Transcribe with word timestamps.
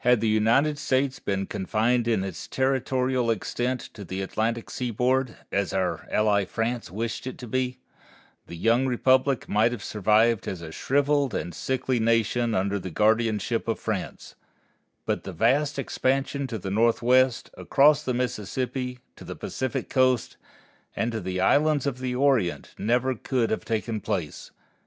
Had 0.00 0.20
the 0.20 0.28
United 0.28 0.78
States 0.78 1.18
been 1.18 1.46
confined 1.46 2.06
in 2.06 2.22
its 2.22 2.46
territorial 2.46 3.30
extent 3.30 3.80
to 3.94 4.04
the 4.04 4.20
Atlantic 4.20 4.68
seaboard, 4.68 5.38
as 5.50 5.72
our 5.72 6.06
ally 6.12 6.44
France 6.44 6.90
wished 6.90 7.26
it 7.26 7.38
to 7.38 7.46
be, 7.46 7.78
the 8.46 8.58
young 8.58 8.84
republic 8.86 9.48
might 9.48 9.72
have 9.72 9.82
survived 9.82 10.46
as 10.46 10.60
a 10.60 10.70
shriveled 10.70 11.32
and 11.34 11.54
sickly 11.54 11.98
nation 11.98 12.54
under 12.54 12.78
the 12.78 12.90
guardianship 12.90 13.66
of 13.66 13.78
France; 13.80 14.34
but 15.06 15.24
the 15.24 15.32
vast 15.32 15.78
expansion 15.78 16.46
to 16.46 16.58
the 16.58 16.70
Northwest, 16.70 17.48
across 17.56 18.02
the 18.02 18.12
Mississippi, 18.12 18.98
to 19.16 19.24
the 19.24 19.34
Pacific 19.34 19.88
Coast, 19.88 20.36
and 20.94 21.10
to 21.10 21.22
the 21.22 21.40
Islands 21.40 21.86
of 21.86 22.00
the 22.00 22.14
Orient 22.14 22.74
never 22.76 23.14
could 23.14 23.48
have 23.48 23.64
taken 23.64 23.98
place. 24.02 24.50